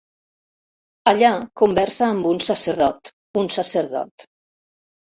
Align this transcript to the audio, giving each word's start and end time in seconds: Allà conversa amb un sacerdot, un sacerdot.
Allà 1.11 1.29
conversa 1.63 2.09
amb 2.09 2.27
un 2.33 2.43
sacerdot, 2.49 3.17
un 3.45 3.55
sacerdot. 3.61 4.31